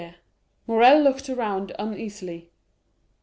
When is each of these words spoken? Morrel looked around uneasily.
Morrel 0.65 0.99
looked 0.99 1.29
around 1.29 1.75
uneasily. 1.77 2.49